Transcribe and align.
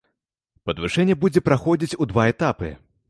Падвышэнне 0.69 1.15
будзе 1.25 1.43
праходзіць 1.49 1.97
у 2.07 2.09
два 2.13 2.23
этапы. 2.33 2.77